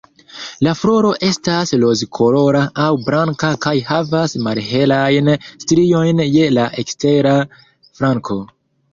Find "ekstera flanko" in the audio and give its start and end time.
6.85-8.39